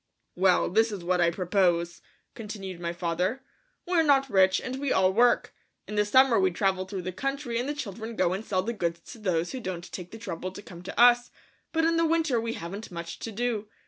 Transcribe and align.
"Well, 0.35 0.67
this 0.67 0.91
is 0.91 1.03
what 1.03 1.21
I 1.21 1.29
propose," 1.29 2.01
continued 2.33 2.79
my 2.79 2.91
father. 2.91 3.43
"We're 3.85 4.01
not 4.01 4.31
rich 4.31 4.59
and 4.59 4.79
we 4.79 4.91
all 4.91 5.13
work. 5.13 5.53
In 5.87 5.93
the 5.93 6.05
summer 6.05 6.39
we 6.39 6.49
travel 6.49 6.85
through 6.85 7.03
the 7.03 7.11
country 7.11 7.59
and 7.59 7.69
the 7.69 7.75
children 7.75 8.15
go 8.15 8.33
and 8.33 8.43
sell 8.43 8.63
the 8.63 8.73
goods 8.73 9.01
to 9.11 9.19
those 9.19 9.51
who 9.51 9.61
won't 9.61 9.91
take 9.91 10.09
the 10.09 10.17
trouble 10.17 10.49
to 10.53 10.63
come 10.63 10.81
to 10.81 10.99
us, 10.99 11.29
but 11.71 11.85
in 11.85 11.97
the 11.97 12.05
winter 12.07 12.41
we 12.41 12.53
haven't 12.53 12.89
much 12.89 13.19
to 13.19 13.31
do. 13.31 13.67